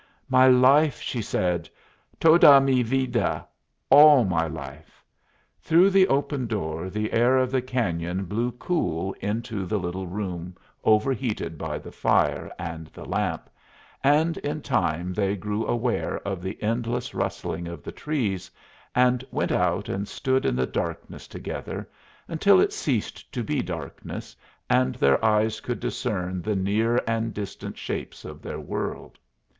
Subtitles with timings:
[0.29, 1.69] "My life!" she said.
[2.19, 3.45] "Toda mi vida!
[3.91, 5.03] All my life!"
[5.61, 10.55] Through the open door the air of the cañon blew cool into the little room
[10.83, 13.47] overheated by the fire and the lamp,
[14.03, 18.49] and in time they grew aware of the endless rustling of the trees,
[18.95, 21.87] and went out and stood in the darkness together,
[22.27, 24.35] until it ceased to be darkness,
[24.67, 29.19] and their eyes could discern the near and distant shapes of their world.